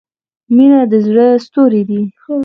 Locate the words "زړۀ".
1.05-1.27